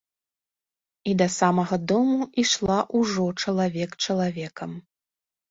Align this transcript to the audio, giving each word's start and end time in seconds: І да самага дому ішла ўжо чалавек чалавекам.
І 1.11 1.13
да 1.19 1.27
самага 1.39 1.75
дому 1.91 2.27
ішла 2.45 2.79
ўжо 3.01 3.27
чалавек 3.45 3.91
чалавекам. 4.05 4.77